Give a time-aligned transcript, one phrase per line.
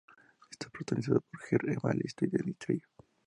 [0.49, 2.87] Está protagonizada por Heart Evangelista y Dennis Trillo.